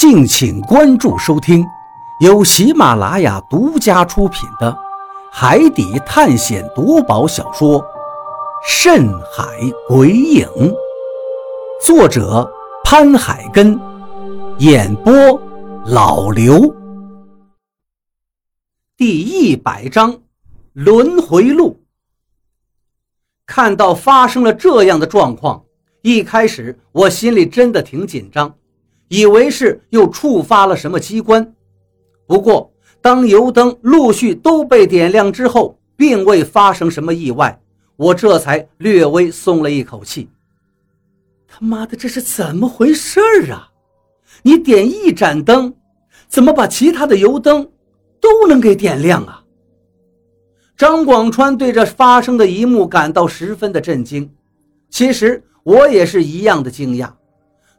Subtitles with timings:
[0.00, 1.62] 敬请关注收听，
[2.20, 4.72] 由喜马拉雅独家出品的
[5.30, 7.78] 《海底探险夺宝小说》
[8.66, 9.44] 《深海
[9.86, 10.46] 鬼影》，
[11.84, 12.50] 作者
[12.82, 13.78] 潘海根，
[14.56, 15.12] 演播
[15.84, 16.74] 老刘。
[18.96, 20.18] 第一百章
[20.72, 21.78] 轮回录。
[23.44, 25.62] 看到发生了这样的状况，
[26.00, 28.54] 一开始我心里真的挺紧张。
[29.10, 31.52] 以为是又触发了什么机关，
[32.28, 37.60] 不过当油灯陆续都被点亮之后，并未发生什么意外，
[37.96, 40.28] 我这才略微松了一口气。
[41.48, 43.20] 他妈的，这是怎么回事
[43.50, 43.72] 啊？
[44.42, 45.74] 你点一盏灯，
[46.28, 47.68] 怎么把其他的油灯
[48.20, 49.42] 都能给点亮啊？
[50.76, 54.32] 张广川对这发生的一幕感到十分的震惊，
[54.88, 57.10] 其实我也是一样的惊讶。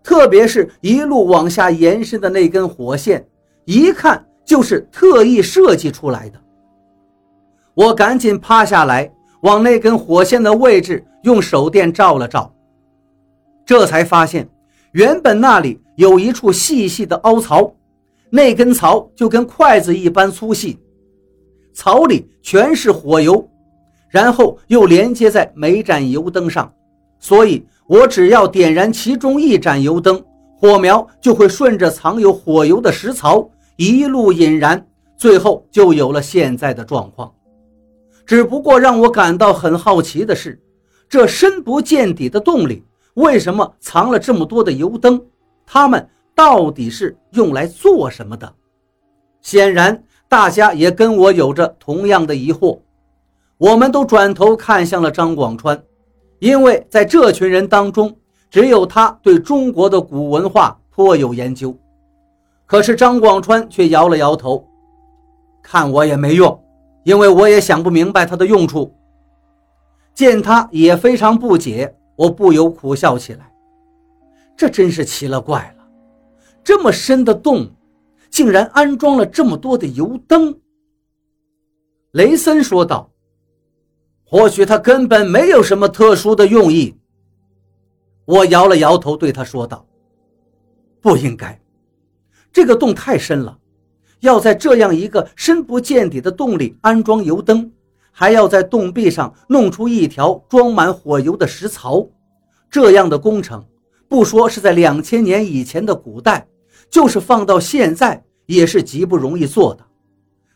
[0.03, 3.23] 特别是一路往下延伸的那根火线，
[3.65, 6.39] 一看就是特意设计出来的。
[7.75, 12.51] 我赶紧趴下来，往那根火线的位置用手电照了照，
[13.63, 14.49] 这才发现，
[14.93, 17.71] 原本那里有一处细细的凹槽，
[18.31, 20.79] 那根槽就跟筷子一般粗细，
[21.73, 23.47] 槽里全是火油，
[24.09, 26.73] 然后又连接在每盏油灯上，
[27.19, 27.63] 所以。
[27.87, 30.23] 我只要点燃其中一盏油灯，
[30.57, 34.87] 火苗就会顺着藏有火油的石槽一路引燃，
[35.17, 37.33] 最后就有了现在的状况。
[38.25, 40.61] 只不过让我感到很好奇的是，
[41.09, 45.21] 这深不见底的洞里为什么藏了这么多的油灯？
[45.65, 48.53] 它们到底是用来做什么的？
[49.41, 52.79] 显然，大家也跟我有着同样的疑惑。
[53.57, 55.83] 我们都转头看向了张广川。
[56.41, 58.17] 因为在这群人当中，
[58.49, 61.77] 只有他对中国的古文化颇有研究。
[62.65, 64.67] 可是张广川却摇了摇头，
[65.61, 66.59] 看我也没用，
[67.03, 68.91] 因为我也想不明白它的用处。
[70.15, 73.53] 见他也非常不解，我不由苦笑起来。
[74.57, 75.85] 这真是奇了怪了，
[76.63, 77.69] 这么深的洞，
[78.31, 80.59] 竟然安装了这么多的油灯。
[82.13, 83.10] 雷森说道。
[84.31, 86.95] 或许他根本没有什么特殊的用意。
[88.23, 89.85] 我摇了摇头，对他说道
[91.01, 91.59] ：“不应该，
[92.53, 93.57] 这个洞太深了，
[94.21, 97.69] 要在这样一个深不见底的洞里安装油灯，
[98.09, 102.07] 还要在洞壁上弄出一条装满火油的石槽，
[102.69, 103.61] 这样的工程，
[104.07, 106.47] 不说是在两千年以前的古代，
[106.89, 109.85] 就是放到现在也是极不容易做的，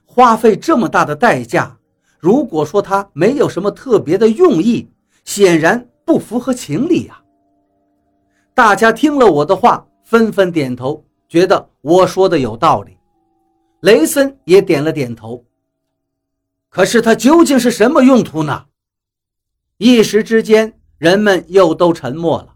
[0.05, 1.77] 花费这么大的代价。”
[2.25, 4.89] 如果说他没有什么特别的用意，
[5.25, 7.21] 显然不符合情理呀。
[8.51, 12.97] 大家听了我的话，纷纷点头，觉得我说的有道理。
[13.81, 15.45] 雷森也点了点头。
[16.67, 18.65] 可是他究竟是什么用途呢？
[19.77, 22.55] 一时之间，人们又都沉默了。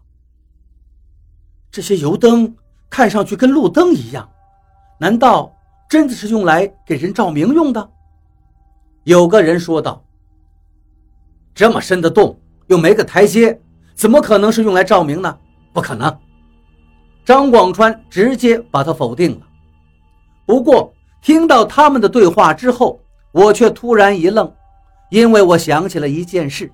[1.70, 2.56] 这些油灯
[2.90, 4.28] 看上去跟路灯一样，
[4.98, 5.56] 难道
[5.88, 7.88] 真的是用来给人照明用的？
[9.04, 10.04] 有个人说道
[11.54, 13.58] ：“这么深的洞又没个台阶，
[13.94, 15.38] 怎么可能是用来照明呢？
[15.72, 16.14] 不可能。”
[17.24, 19.46] 张广川直接把他否定了。
[20.44, 23.00] 不过听到他们的对话之后，
[23.32, 24.52] 我却突然一愣，
[25.10, 26.70] 因为我想起了一件事，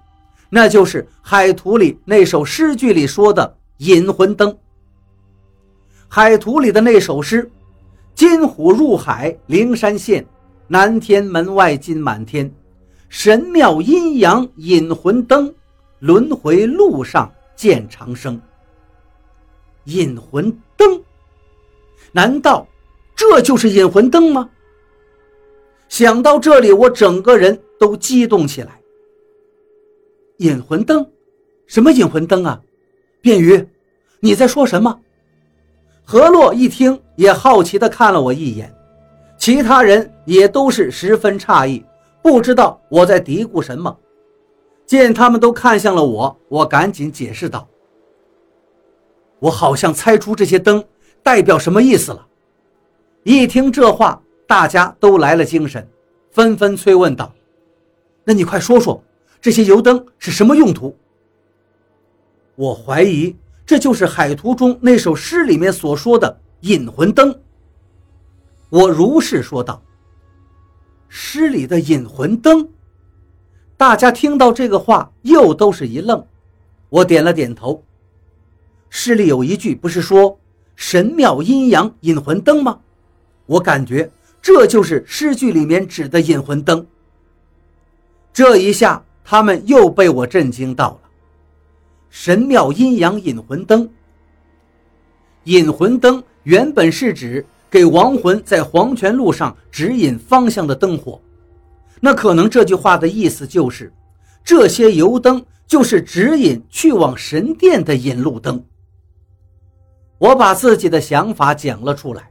[0.49, 4.51] 那就是《海图》里那首诗句里说的“引魂灯”。
[6.09, 7.51] 《海图》里的那首诗
[8.15, 10.27] ：“金虎入海，灵山现。”
[10.69, 12.53] 南天门外金满天，
[13.09, 15.55] 神庙阴阳引魂灯，
[16.01, 18.41] 轮回路上见长生。
[19.85, 21.01] 引魂灯，
[22.11, 22.67] 难道
[23.15, 24.51] 这就是引魂灯吗？
[25.89, 28.81] 想到这里，我整个人都激动起来。
[30.39, 31.09] 引魂灯，
[31.69, 32.61] 什么引魂灯啊？
[33.21, 33.69] 便于，
[34.19, 35.01] 你在说什么？
[36.05, 38.76] 何洛一听，也好奇地看了我一眼。
[39.39, 41.85] 其他人也都是十分诧异，
[42.23, 43.97] 不知道我在嘀咕什么。
[44.87, 47.69] 见他们都看向了我，我赶紧解释道
[49.41, 50.85] ：“我好像猜出这些灯
[51.23, 52.27] 代表什么意思了。”
[53.25, 55.87] 一听这话，大家都来了精神，
[56.31, 57.33] 纷纷催问道
[58.23, 59.03] ：“那你快说说，
[59.41, 60.97] 这些油灯是什么用途？”
[62.55, 63.37] 我怀疑
[63.67, 67.37] 这就是海图中那首诗里面所说的引魂灯。
[68.69, 69.83] 我如是说道
[71.09, 72.69] ：“诗里的引魂灯。”
[73.77, 76.27] 大家听到这个话，又都是一愣。
[76.89, 77.85] 我点了点头。
[78.89, 80.39] 诗里有一句，不是说
[80.75, 82.81] 神庙阴阳引魂灯吗？
[83.47, 84.11] 我感觉
[84.41, 86.87] 这就是诗句里面指的引魂灯。
[88.33, 91.01] 这一下，他们又被我震惊到了。
[92.11, 93.91] 神庙阴阳引魂灯，
[95.45, 101.21] 引魂灯原本是指给亡魂在黄泉路上指引方向的灯火。
[102.01, 103.93] 那可能这句话的意思就是，
[104.45, 108.63] 这些油灯就是指引去往神殿的引路灯。
[110.19, 112.31] 我把自己的想法讲了出来，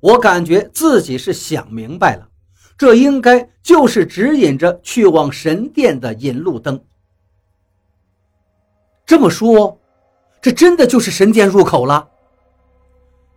[0.00, 2.28] 我感觉自己是想明白了，
[2.76, 6.80] 这应该就是指引着去往神殿的引路灯。
[9.04, 9.78] 这么说，
[10.40, 12.08] 这真的就是神殿入口了。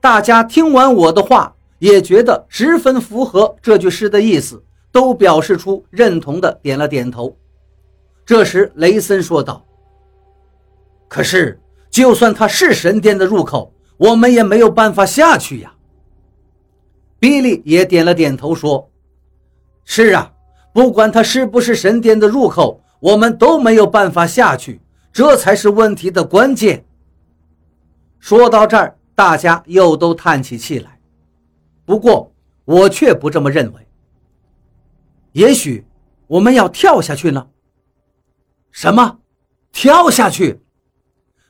[0.01, 4.61] 大家听完我的话，也觉得十分符合这句诗的意思。
[4.91, 7.33] 都表示出认同的点了点头。
[8.25, 9.65] 这时，雷森说道
[11.07, 15.73] ：“可是，就算它是神殿的入口，我们也没有办法下去呀。”
[17.19, 18.91] 比利也点了点头说
[19.85, 20.33] ：“是啊，
[20.73, 24.81] 不管它是不是神殿的入口，我们都没有办法下去，
[25.13, 26.83] 这才是问题的关键。”
[28.19, 30.99] 说到这儿，大家又都叹起气来。
[31.85, 32.33] 不过，
[32.65, 33.87] 我却不这么认为。
[35.33, 35.85] 也许
[36.27, 37.47] 我们要跳下去呢。
[38.71, 39.19] 什么？
[39.71, 40.61] 跳下去？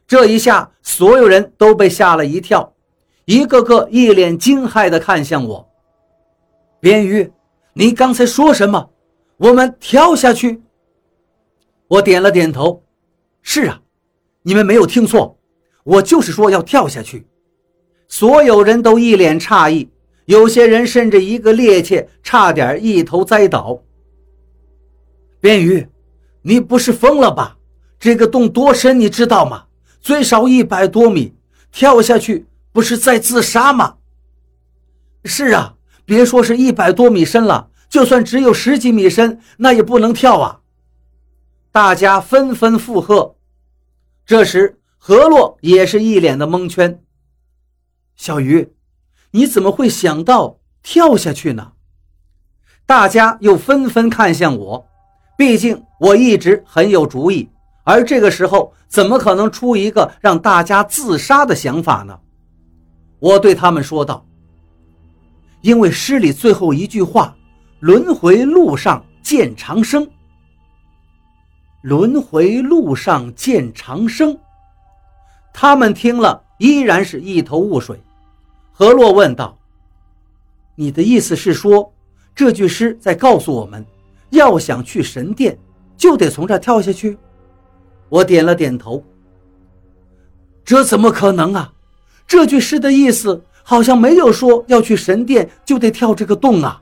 [0.07, 2.73] 这一下，所有人都被吓了一跳，
[3.25, 5.69] 一个个一脸惊骇地看向我。
[6.79, 7.31] 边鱼，
[7.73, 8.91] 你刚才说什么？
[9.37, 10.61] 我们跳下去？
[11.87, 12.83] 我点了点头。
[13.41, 13.81] 是啊，
[14.43, 15.39] 你们没有听错，
[15.83, 17.27] 我就是说要跳下去。
[18.11, 19.89] 所有人都一脸诧异。
[20.25, 23.81] 有些人甚至一个趔趄，差点一头栽倒。
[25.39, 25.87] 边鱼，
[26.41, 27.57] 你不是疯了吧？
[27.97, 29.63] 这个洞多深，你知道吗？
[30.01, 31.33] 最少一百多米，
[31.71, 33.95] 跳下去不是在自杀吗？
[35.23, 40.59] 是啊，别说是一百多米深了，就算只有十几米深，那也不能跳啊！
[41.71, 43.35] 大家纷纷附和。
[44.25, 47.01] 这时，何洛也是一脸的蒙圈。
[48.21, 48.71] 小鱼。
[49.31, 51.71] 你怎么会想到跳下去呢？
[52.85, 54.87] 大家又纷纷看向我，
[55.35, 57.49] 毕竟我一直很有主意，
[57.83, 62.19] 而这个时候怎么可能出一个让大家自杀的想法呢？
[63.17, 64.23] 我对他们说道
[65.61, 67.35] ：“因为诗里最后一句话
[67.81, 70.07] ‘轮回路上见长生’，
[71.81, 74.37] 轮回路上见长生。”
[75.51, 77.99] 他们听了依然是一头雾水。
[78.71, 79.57] 何洛问道
[80.75, 81.93] ：“你的意思是说，
[82.33, 83.85] 这句诗在告诉我们，
[84.29, 85.57] 要想去神殿，
[85.95, 87.17] 就得从这跳下去？”
[88.09, 89.03] 我点了点头。
[90.63, 91.73] 这怎么可能啊？
[92.27, 96.81] 这句诗的意思好像没有说要去神殿就得跳这个洞啊！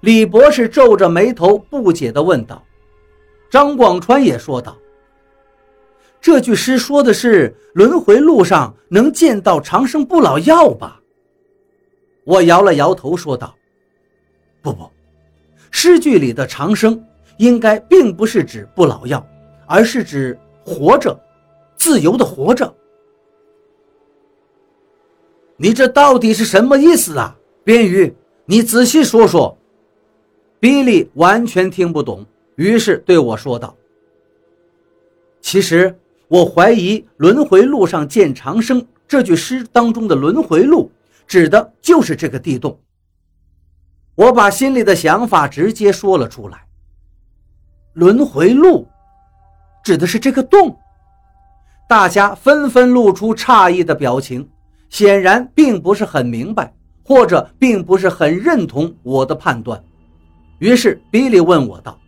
[0.00, 2.62] 李博士皱着眉头，不解地问道。
[3.50, 4.76] 张广川也说道。
[6.20, 11.00] 这句诗说的是轮回路上能见到长生不老药吧？
[12.24, 13.54] 我摇了摇头说道
[14.60, 14.88] ：“不不，
[15.70, 17.02] 诗句里的长生
[17.38, 19.26] 应该并不是指不老药，
[19.66, 21.18] 而是指活着，
[21.74, 22.72] 自由的活着。
[25.56, 27.34] 你这到底是什么意思啊？
[27.64, 29.56] 边鱼，你仔细说说。”
[30.60, 33.74] 比利完全听不懂，于是对我说道
[35.40, 35.96] ：“其实。”
[36.30, 40.88] 我怀疑“轮回路上见长生”这句诗当中的“轮回路”
[41.26, 42.78] 指的就是这个地洞。
[44.14, 46.64] 我把心里的想法直接说了出来。
[47.94, 48.86] 轮回路
[49.82, 50.78] 指的是这个洞，
[51.88, 54.48] 大家纷纷露出诧异的表情，
[54.88, 56.72] 显然并不是很明白，
[57.02, 59.82] 或者并不是很认同我的判断。
[60.60, 61.98] 于是比利问我道：“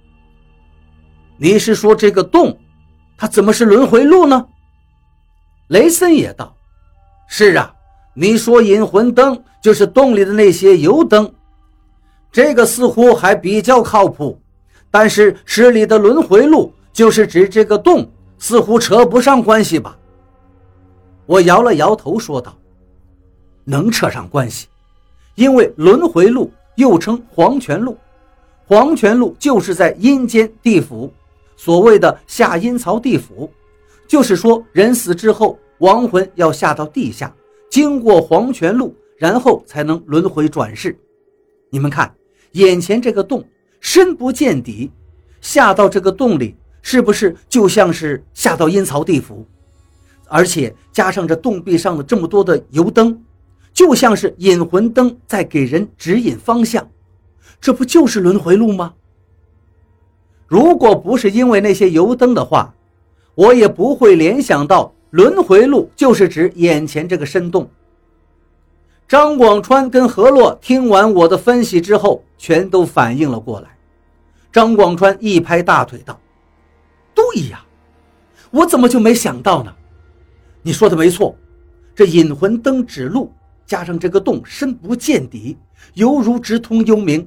[1.38, 2.56] 你是说这个洞？”
[3.22, 4.44] 它怎么是轮回路呢？
[5.68, 6.56] 雷森也道
[7.30, 7.72] ：“是啊，
[8.14, 11.32] 你说引魂灯就是洞里的那些油灯，
[12.32, 14.36] 这个似乎还比较靠谱。
[14.90, 19.96] 但是诗里的轮回路就是指这个洞，似乎扯不上关系吧？”
[21.24, 22.52] 我摇了摇头说道
[23.62, 24.66] ：“能扯上关系，
[25.36, 27.96] 因为轮回路又称黄泉路，
[28.66, 31.14] 黄泉路就是在阴间地府。”
[31.64, 33.48] 所谓的下阴曹地府，
[34.08, 37.32] 就是说人死之后，亡魂要下到地下，
[37.70, 40.98] 经过黄泉路，然后才能轮回转世。
[41.70, 42.12] 你们看，
[42.54, 43.44] 眼前这个洞
[43.78, 44.90] 深不见底，
[45.40, 49.46] 下到这个洞里，是不是就像是下到阴曹地府？
[50.26, 53.22] 而且加上这洞壁上的这么多的油灯，
[53.72, 56.90] 就像是引魂灯在给人指引方向。
[57.60, 58.94] 这不就是轮回路吗？
[60.52, 62.74] 如果不是因为那些油灯的话，
[63.34, 67.66] 我也不会联想到轮回路就是指眼前这个深洞。
[69.08, 73.70] 张广川跟何洛听完我的分析之后，全都反应了过来。
[74.52, 76.20] 张广川一拍大腿道
[77.16, 77.64] ：“对呀，
[78.50, 79.72] 我怎么就没想到呢？
[80.60, 81.34] 你说的没错，
[81.94, 83.32] 这引魂灯指路，
[83.64, 85.56] 加上这个洞深不见底，
[85.94, 87.24] 犹如直通幽冥。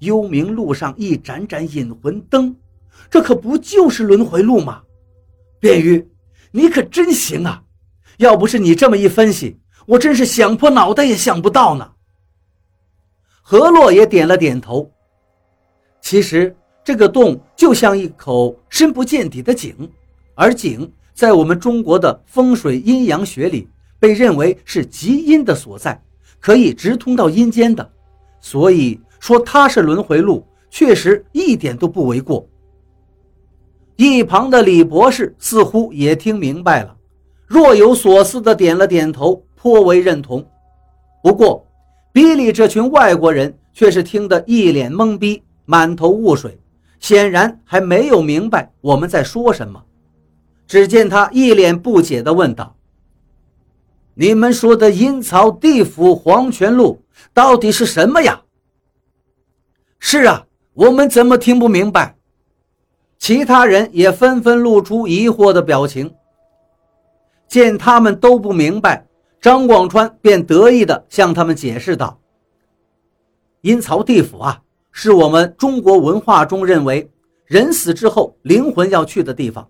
[0.00, 2.54] 幽冥路上一盏盏引魂灯，
[3.10, 4.82] 这可不就是轮回路吗？
[5.60, 6.06] 卞玉，
[6.50, 7.62] 你可真行啊！
[8.18, 11.92] 要不是你这么一分析，我真是想破脑袋也想不到呢。
[13.42, 14.90] 何洛也点了点头。
[16.00, 19.74] 其实这个洞就像一口深不见底的井，
[20.34, 26.00] 而井在我们中国的风水阴阳学里被认为是极阴的所在，
[26.38, 27.90] 可以直通到阴间的，
[28.40, 32.46] 所以说他是轮回路，确实一点都不为过。
[33.96, 36.94] 一旁的李博士似乎也听明白了，
[37.46, 40.46] 若有所思的点了点头，颇为认同。
[41.22, 41.66] 不过，
[42.12, 46.58] 比利这群外国人却是听得一脸懵逼，满头雾水，
[47.00, 49.82] 显然还没有明白我们在说什么。
[50.66, 52.76] 只见他一脸不解地问道
[54.14, 57.00] ：“你们说的阴曹地府黄泉路
[57.32, 58.42] 到底是什么呀
[60.08, 62.14] ？”“是啊，我们怎么听不明白？”
[63.18, 66.14] 其他人也纷纷露出疑惑的表情。
[67.48, 69.04] 见他们都不明白，
[69.40, 72.20] 张广川便得意地向他们解释道
[73.62, 77.10] ：“阴曹地府啊，是我们中国文化中认为
[77.44, 79.66] 人死之后灵魂要去的地方，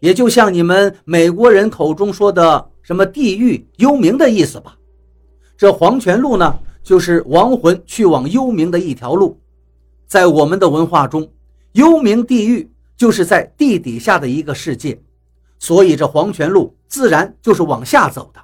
[0.00, 4.76] 也就像你们美国人口中说的什么地狱、幽冥的意思吧。
[5.56, 9.38] 这黄泉路呢，就是亡魂去往幽冥的一条路。
[10.12, 11.32] 在我们的文化中，
[11.72, 15.02] 幽冥地狱。”就是在地底下的一个世界，
[15.58, 18.40] 所以这黄泉路自然就是往下走的，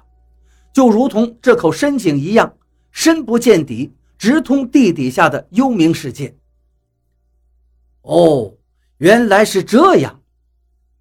[0.73, 2.57] 就如同这口深井一样，
[2.91, 6.35] 深不见底，直通地底下的幽冥世界。
[8.01, 8.53] 哦，
[8.97, 10.19] 原来是这样，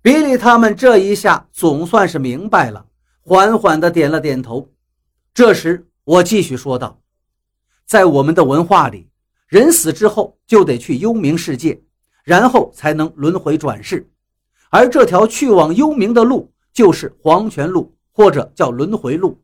[0.03, 2.87] 比利他们这一下总算是明白了，
[3.23, 4.71] 缓缓地点了点头。
[5.35, 7.01] 这时我继续说道
[7.87, 9.09] ：“在我们的文化里，
[9.49, 11.83] 人死之后就得去幽冥世界。”
[12.29, 14.07] 然后才能轮回转世，
[14.69, 19.41] 而这条去往幽冥的路就是黄泉路，或者叫轮回路。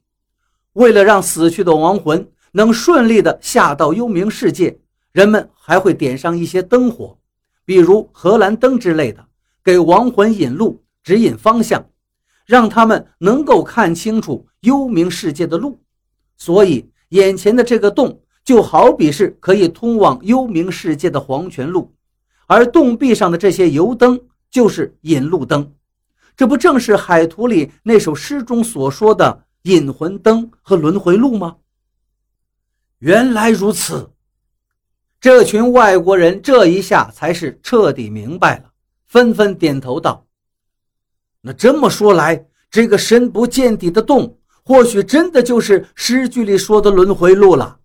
[0.74, 4.78] 为了让死去的亡魂能顺利的下到幽冥世界，
[5.12, 7.18] 人们还会点上一些灯火，
[7.64, 9.26] 比如荷兰灯之类的，
[9.64, 11.88] 给亡魂引路、指引方向，
[12.44, 15.80] 让他们能够看清楚幽冥世界的路。
[16.36, 21.92] 所以，眼前的这个洞就好比是可以通往幽冥世界的黄泉路。
[22.46, 24.20] 而洞壁上的这些油灯
[24.50, 25.72] 就是引路灯，
[26.36, 31.56] 这不正是海图里那首诗中所说的引魂灯和轮回路吗？
[32.98, 34.10] 原来如此，
[35.20, 38.70] 这群外国人这一下才是彻底明白了，
[39.06, 40.26] 纷纷点头道
[41.40, 47.80] ：“那这么说来，这个深不见底的洞，或许真的就是诗句里说的轮回路了。”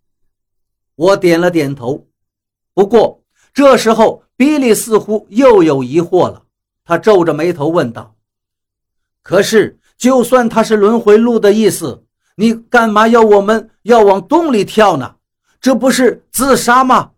[1.00, 2.06] 我点了点头，
[2.74, 4.24] 不过这时候。
[4.40, 6.44] 比利似乎又有疑惑了，
[6.86, 8.16] 他皱着眉头问道
[9.22, 12.06] ：“可是，就算他是轮回路的意思，
[12.38, 15.16] 你干嘛要我们要往洞里跳呢？
[15.60, 17.12] 这不是自杀吗？”